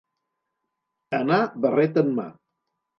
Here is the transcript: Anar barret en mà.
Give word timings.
Anar 1.19 1.39
barret 1.69 2.05
en 2.07 2.15
mà. 2.19 2.29